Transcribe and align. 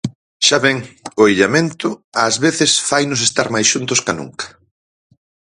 Xa 0.47 0.57
ven, 0.65 0.77
o 1.21 1.23
illamento, 1.33 1.89
ás 2.27 2.35
veces, 2.45 2.71
fainos 2.89 3.21
estar 3.27 3.47
máis 3.55 3.67
xuntos 3.73 3.99
ca 4.05 4.13
nunca. 4.19 4.45